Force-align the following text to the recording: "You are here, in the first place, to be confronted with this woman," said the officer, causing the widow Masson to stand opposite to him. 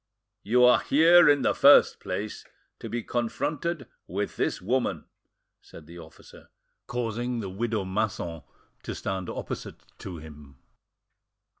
"You 0.41 0.63
are 0.63 0.79
here, 0.79 1.29
in 1.29 1.43
the 1.43 1.53
first 1.53 1.99
place, 1.99 2.43
to 2.79 2.89
be 2.89 3.03
confronted 3.03 3.85
with 4.07 4.35
this 4.35 4.59
woman," 4.59 5.05
said 5.61 5.85
the 5.85 5.99
officer, 5.99 6.49
causing 6.87 7.39
the 7.39 7.51
widow 7.51 7.85
Masson 7.85 8.41
to 8.81 8.95
stand 8.95 9.29
opposite 9.29 9.81
to 9.99 10.17
him. 10.17 10.57